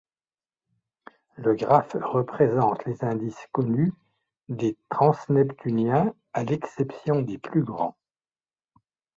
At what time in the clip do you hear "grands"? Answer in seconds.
7.63-7.95